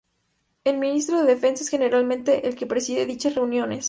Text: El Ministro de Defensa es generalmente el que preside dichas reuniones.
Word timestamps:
El 0.63 0.79
Ministro 0.79 1.19
de 1.21 1.27
Defensa 1.35 1.61
es 1.63 1.69
generalmente 1.69 2.47
el 2.47 2.55
que 2.55 2.65
preside 2.65 3.05
dichas 3.05 3.35
reuniones. 3.35 3.79